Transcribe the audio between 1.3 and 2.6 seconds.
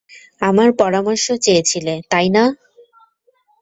চেয়েছিলে, তাই না?